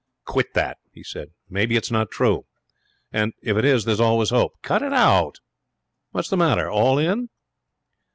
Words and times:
'Quit 0.25 0.55
that,' 0.55 0.79
he 0.91 1.03
said. 1.03 1.29
'Maybe 1.47 1.75
it's 1.75 1.91
not 1.91 2.09
true. 2.09 2.47
And 3.13 3.33
if 3.43 3.55
it 3.55 3.63
is, 3.63 3.85
there's 3.85 3.99
always 3.99 4.31
hope. 4.31 4.53
Cut 4.63 4.81
it 4.81 4.93
out. 4.93 5.35
What's 6.09 6.29
the 6.29 6.37
matter? 6.37 6.71
All 6.71 6.97
in?' 6.97 7.29